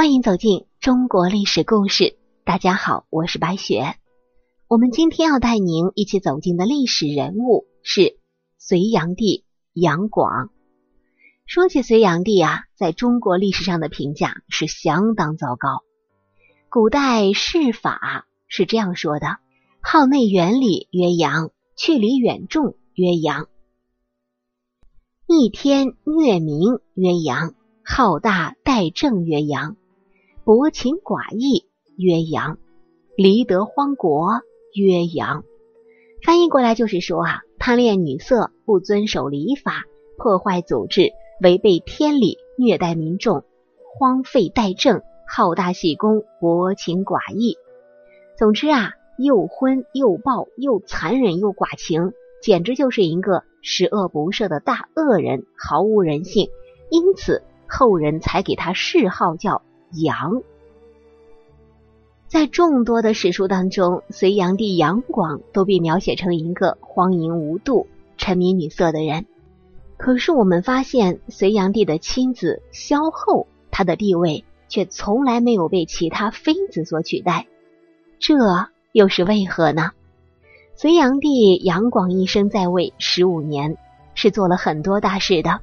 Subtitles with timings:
[0.00, 2.16] 欢迎走进中国历史故事。
[2.42, 3.96] 大家好，我是白雪。
[4.66, 8.18] 我们今天要带您一起走进的历史人物是
[8.56, 9.44] 隋炀帝
[9.74, 10.48] 杨广。
[11.44, 15.84] 说起隋炀帝啊，在中国历史上的评价是相当糟糕。
[16.70, 19.36] 古代世法是这样说的：
[19.82, 23.48] 好内远礼曰阳，去礼远众曰阳；
[25.26, 27.52] 逆天虐民曰阳，
[27.84, 29.76] 好大待政曰阳。
[30.52, 32.58] 薄情寡义曰阳，
[33.16, 34.40] 离德荒国
[34.74, 35.44] 曰阳。
[36.24, 39.84] 翻译过来就是说啊，贪恋女色，不遵守礼法，
[40.18, 43.44] 破坏组织，违背天理，虐待民众，
[43.96, 47.56] 荒废待政，好大喜功，薄情寡义。
[48.36, 56.50] 总之啊，又昏又暴又残忍又寡情，简直就是一个十恶不赦的大恶人，毫无人性。
[56.90, 59.62] 因此后人才给他谥号叫。
[59.92, 60.44] 杨，
[62.30, 69.26] 在众多的史书当中，隋炀帝杨广都被描写成一个荒淫无度、沉迷女色的人。
[69.96, 77.48] 可是我们发现，隋炀帝的亲子萧后，她的地位却从来没有被其他妃子所取代，
[78.20, 78.36] 这
[78.92, 79.90] 又是为何呢？
[80.76, 83.76] 隋炀帝杨广一生在位十五年，
[84.14, 85.58] 是做了很多大事的，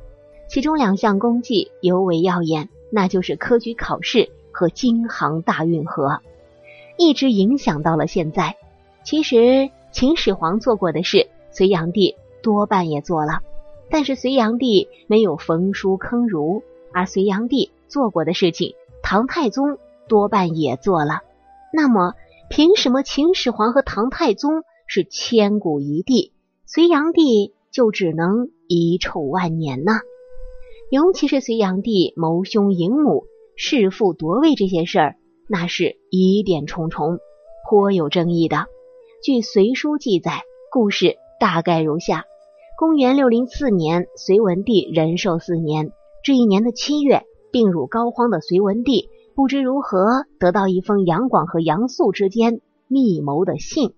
[0.50, 2.68] 其中两项功绩尤为耀眼。
[2.92, 6.20] 那就是科举考试和京杭大运河，
[6.98, 8.56] 一直影响到了现在。
[9.03, 13.42] 其实秦始皇做过的事，隋炀帝多半也做了，
[13.89, 21.22] 但是隋炀帝没有焚书坑儒，而隋炀帝做过的事情，唐太宗多半也做了。
[21.72, 22.14] 那么，
[22.50, 26.34] 凭什么秦始皇和唐太宗是千古一帝，
[26.66, 29.94] 隋炀帝就只能遗臭万年呢？
[30.89, 33.26] 尤其是隋炀帝谋兄迎母、
[33.58, 35.16] 弑父夺位这些事儿，
[35.49, 37.19] 那是疑点重重，
[37.69, 38.65] 颇有争议的。
[39.23, 42.25] 据《隋书》记载，故事大概如下：
[42.77, 45.91] 公元六零四年，隋文帝仁寿四年，
[46.23, 52.59] 这一年的七月，病入膏肓的隋文帝不知如何得到一封杨广和杨素之间
[52.89, 53.93] 密谋的信。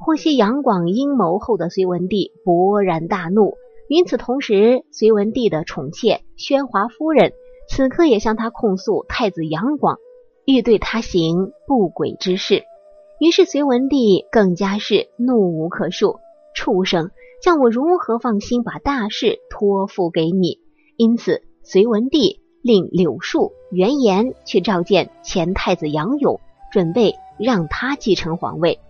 [0.00, 3.54] 获悉杨广阴谋后的隋文帝勃然大怒。
[3.88, 7.32] 与此同时，隋文帝的宠妾宣华夫人
[7.68, 9.98] 此刻也向他控诉太子杨广
[10.44, 12.64] 欲对他行不轨之事。
[13.20, 16.18] 于是隋文帝更加是怒无可恕
[16.54, 17.10] ：“畜生，
[17.42, 20.58] 叫我如何放心把大事托付给你？”
[20.96, 26.40] 因此，隋文帝令柳树、原言去召见前太子杨勇，
[26.72, 28.80] 准备让他继承皇位。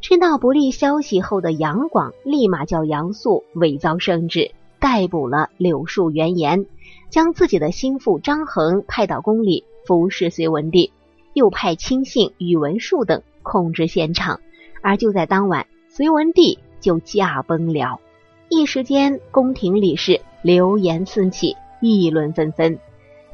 [0.00, 6.66] 知道不利消息后的杨广，立马叫杨素伪造圣旨，逮捕了柳树原言，
[7.08, 10.92] 将自己的心腹张衡派到宫里服侍隋文帝，
[11.32, 14.40] 又派亲信宇文述等控制现场。
[14.82, 18.00] 而就在当晚，隋文帝就驾崩了。
[18.48, 22.78] 一时间，宫廷里是流言四起，议论纷纷。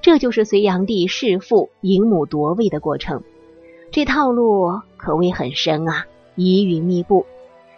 [0.00, 3.22] 这就是隋炀帝弑父迎母夺位的过程。
[3.90, 6.06] 这套路可谓很深啊。
[6.36, 7.26] 疑云密布，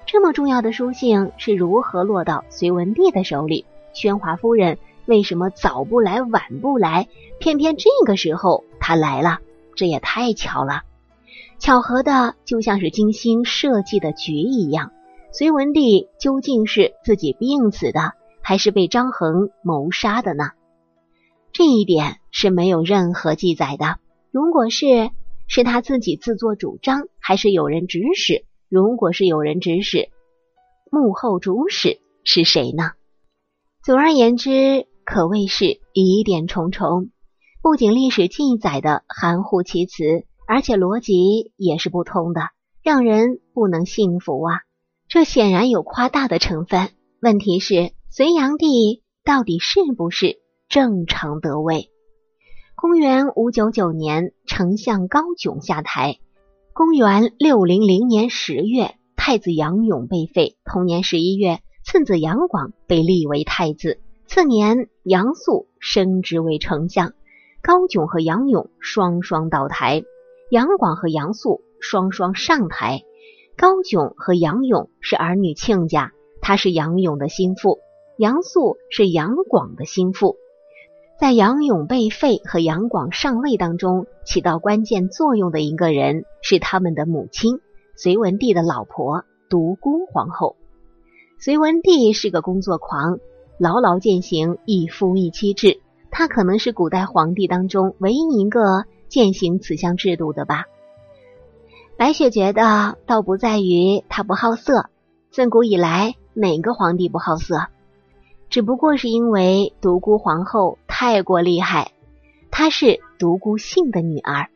[0.06, 3.64] 这么重要的书信是如何落到隋文帝的手里？
[3.92, 7.08] 宣华夫人为什么早不来晚不来，
[7.38, 9.40] 偏偏这个时候他来了？
[9.74, 10.82] 这也太巧了，
[11.58, 14.92] 巧合的就像是精心设计的局一样。
[15.32, 20.50] 隋文帝究竟是自己病死的，还是被张衡谋杀的呢？
[21.52, 23.98] 这一点是没有任何记载的。
[24.30, 25.10] 如果是，
[25.48, 28.44] 是他自己自作主张，还是有人指使？
[28.68, 30.10] 如果是有人指使，
[30.90, 32.92] 幕后主使是谁呢？
[33.82, 37.10] 总而言之，可谓是疑点重重。
[37.60, 42.40] 不仅历史记载的含糊其辞，而且逻辑也是不通的，
[42.82, 44.60] 让人不能信服啊！
[45.08, 46.88] 这显然有夸大的成分。
[47.20, 50.38] 问题是，隋炀帝到底是不是
[50.70, 51.90] 正常得位？
[52.74, 56.16] 公元五九九年，丞相高炯下台。
[56.72, 60.56] 公元六零零年十月，太子杨勇被废。
[60.64, 64.00] 同年十一月，次子杨广被立为太子。
[64.26, 67.12] 次年，杨素升职为丞相。
[67.60, 70.02] 高炯和杨勇双双倒台，
[70.50, 73.02] 杨广和杨素双双上台。
[73.56, 77.78] 高炯和杨勇是儿女亲家，他是杨勇的心腹，
[78.16, 80.36] 杨素是杨广的心腹。
[81.20, 87.60] 在杨勇被废和杨广上位当中，起到关键作用的一个人是他们的母亲
[87.94, 90.56] 隋文帝的老婆独孤皇后。
[91.38, 93.20] 隋文帝是个工作狂，
[93.62, 100.64] 牢牢践行一夫一妻制，他可能是古代皇帝当中唯一一个践行此项制度的吧。
[101.96, 104.86] 白雪觉得倒不在于他不好色，
[105.30, 107.68] 自古以来哪个皇帝不好色？
[108.50, 111.92] 只不过是因为独孤皇后太过厉害，
[112.50, 114.48] 她是独孤信的女儿。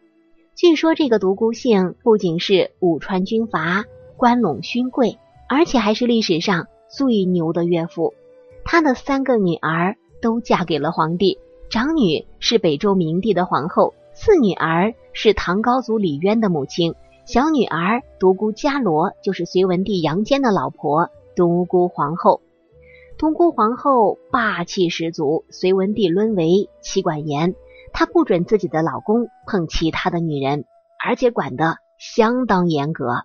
[0.56, 3.84] 据说这个独孤信不仅是武川军阀
[4.16, 5.16] 关陇勋贵，
[5.48, 8.14] 而且还是历史上最牛的岳父。
[8.68, 11.38] 他的三个女儿都嫁给了皇帝，
[11.70, 16.96] 长女是北周明帝的皇后，次女儿是唐高祖李渊的母亲，
[17.26, 22.42] 小女儿独孤伽罗就是隋文帝杨坚的老婆，独孤皇后。
[23.18, 27.54] 独孤皇后霸气十足，隋文帝沦为妻管严，
[27.92, 30.64] 她不准自己的老公碰其他的女人，
[31.02, 33.22] 而且管得相当严格。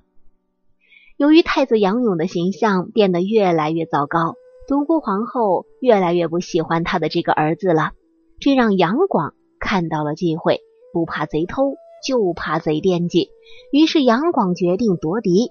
[1.18, 4.36] 由于太子杨勇的形象变得越来越糟糕，
[4.68, 7.92] 独孤皇后越来越不喜欢他的这个儿子了，
[8.40, 10.62] 这让杨广看到了机会，
[10.94, 11.76] 不怕贼偷，
[12.08, 13.30] 就怕贼惦记。
[13.72, 15.50] 于是杨广决定夺嫡，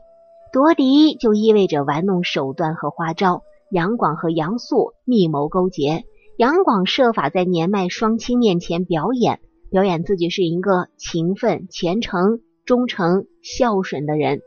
[0.52, 3.42] 夺嫡就意味着玩弄手段和花招。
[3.70, 6.04] 杨广和杨素密谋勾结，
[6.36, 9.38] 杨广设法在年迈双亲面前表演，
[9.70, 14.40] 表演自己是一个勤奋、虔诚、忠诚、孝顺的人。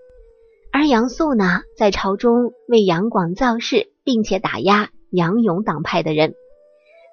[0.74, 6.34] 而杨素呢，在朝中为杨广造势，并且打压杨勇党派的人。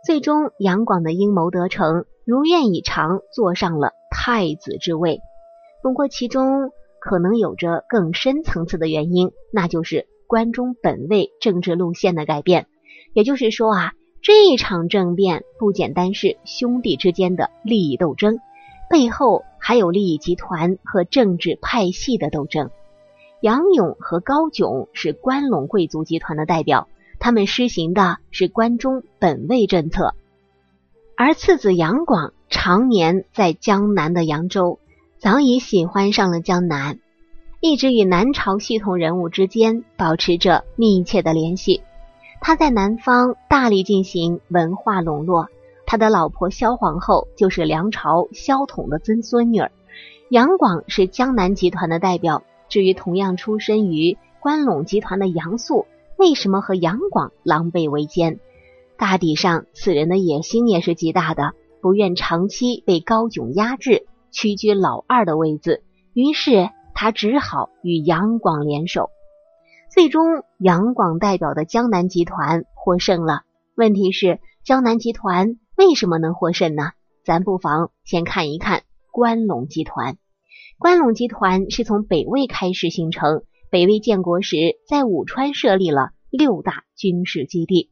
[0.06, 5.20] 最终，杨广的阴谋得逞，如愿以偿，坐上了太子之位。
[5.82, 6.70] 不过，其中
[7.00, 10.06] 可能有着更深层次的原因，那就是。
[10.26, 12.68] 关中本位政治路线的改变，
[13.14, 18.38] 也就是说啊，这场政变不简单是兄弟之间的利益斗争，
[18.88, 22.70] 背后还有利益集团和政治派系的斗争。
[23.40, 26.88] 杨勇和高炯是关陇贵族集团的代表，
[27.18, 30.14] 他们施行的是关中本位政策，
[31.16, 34.78] 而次子杨广常年在江南的扬州，
[35.18, 36.98] 早已喜欢上了江南。
[37.60, 41.82] 一直与南朝系统人物之间保持着密切的联系。
[42.42, 45.48] 他在南方大力进行文化笼络。
[45.86, 49.62] 他的老婆萧皇后就是梁朝萧统的曾孙女。
[50.30, 52.42] 杨广是江南集团的代表。
[52.70, 55.86] 至于同样出身于关陇集团的杨素，
[56.16, 58.40] 为什么和杨广狼狈为奸？
[58.96, 61.52] 大抵上，此人的野心也是极大的，
[61.82, 65.82] 不愿长期被高炯压制，屈居老二的位子。
[66.14, 66.70] 于是。
[66.92, 69.08] 他只好与杨广联手，
[69.90, 73.44] 最终杨广代表的江南集团获胜了。
[73.74, 76.90] 问题是，江南集团为什么能获胜呢？
[77.24, 78.82] 咱不妨先看一看
[79.12, 80.18] 关陇集团。
[80.80, 87.90] 关陇集团是从北魏开始形成，北魏建国时在武川设立了六大军事基地，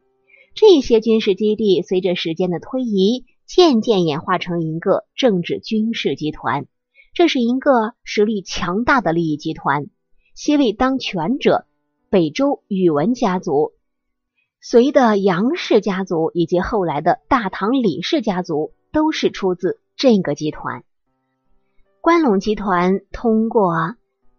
[0.55, 6.65] 这些军事基地随着时间的推移，渐渐演化成一个政治军事集团。
[7.13, 9.91] 这是一个实力强大的利益集团，
[10.35, 11.67] 西魏当权者
[12.09, 13.73] 北周宇文家族、
[14.63, 20.85] 隋的杨氏家族以及后来的大唐李氏家族都是出自这个集团。
[22.09, 23.71] 关陇集团通过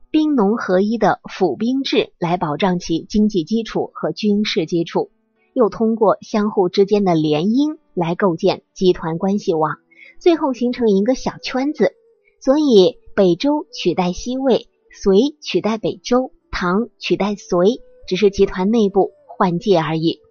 [0.09, 5.11] 兵农合一的府兵制来保障其经济基础和军事基础，
[5.53, 9.75] 又通过相互之间的联姻来构建集团关系网，
[10.19, 11.93] 最后形成一个小圈子。
[12.41, 20.21] 所以，北周取代西魏，隋取代北周，唐取代隋，只是集团内部换届而已。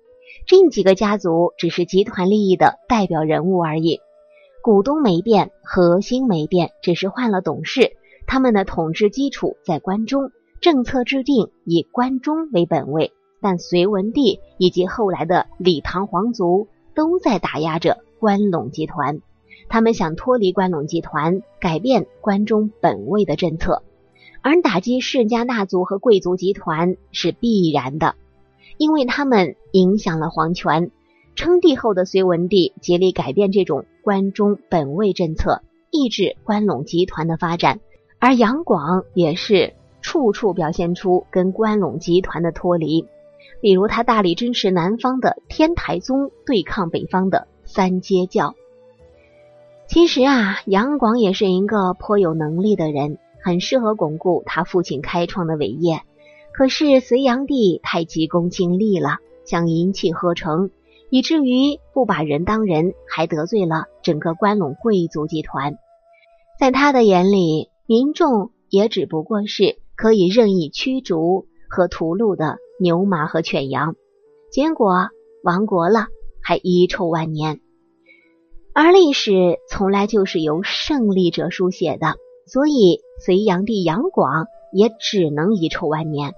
[0.48, 4.00] 这几个家族只是集团利益的代表人物而已，
[4.68, 7.92] 股东没变，核心没变，只是换了董事。
[8.26, 13.14] 他们的统治基础在关中，政策制定以关中为本位。
[13.40, 19.22] 但隋文帝以及后来的李唐皇族都在打压着关陇集团。
[19.70, 23.82] 他们想脱离关陇集团，改变关中本位的政策，
[24.42, 28.16] 而打击世家大族和贵族集团是必然的，
[28.76, 30.90] 因为他们影响了皇权。
[31.38, 37.78] 称帝后的隋文帝竭力改变这种关中本位政策，抑制关陇集团的发展，
[38.18, 43.06] 而杨广也是处处表现出跟关陇集团的脱离，
[43.60, 48.56] 比如他大力支持南方的天台宗对抗北方的三阶教。
[49.86, 56.02] 其实啊，杨广也是一个颇有能力的人，很适合巩固他父亲开创的伟业。
[56.52, 60.70] 可是隋炀帝太急功近利了，想一气呵成，
[61.10, 65.78] 以至于不把人当人，还得罪了整个关陇贵族集团。
[66.58, 73.94] 在他的眼里，民众也只不过是可以任意驱逐和屠戮的牛马和犬羊。
[74.50, 75.08] 结果
[75.42, 76.08] 亡国了，
[76.42, 77.60] 还遗臭万年。
[78.74, 86.34] 而历史从来就是由胜利者书写的，所以隋炀帝杨广也只能遗臭万年。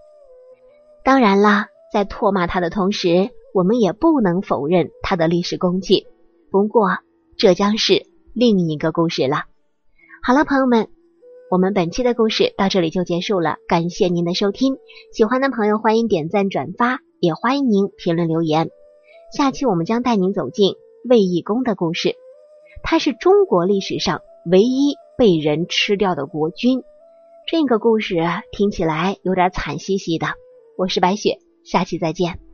[1.05, 6.07] 当然啦，在唾骂他的同时，我们也不能否认他的历史功绩。
[6.51, 6.99] 不过，
[7.37, 9.45] 这将是另一个故事了。
[10.23, 10.89] 好了，朋友们，
[11.51, 13.57] 我们本期的故事到这里就结束了。
[13.69, 14.77] 感谢您的收听，
[15.13, 18.71] 喜欢的朋友欢迎点赞转发，也欢迎您评论留言。
[19.37, 20.75] 下期我们将带您走进
[21.09, 22.17] 卫懿公的故事，
[22.83, 26.83] 他是中国历史上唯一被人吃掉的国君。
[27.47, 28.17] 这个故事
[28.53, 30.27] 听起来有点惨兮兮的。
[30.77, 32.50] 我是白雪，下期再见。